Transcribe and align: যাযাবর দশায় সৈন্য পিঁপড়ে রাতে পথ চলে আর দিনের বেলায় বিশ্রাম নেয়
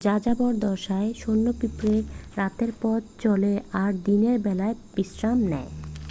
যাযাবর 0.01 0.53
দশায় 0.63 1.09
সৈন্য 1.13 1.47
পিঁপড়ে 1.59 1.95
রাতে 2.37 2.65
পথ 2.81 3.01
চলে 3.19 3.53
আর 3.81 3.91
দিনের 4.05 4.37
বেলায় 4.45 4.75
বিশ্রাম 4.95 5.39
নেয় 5.51 5.71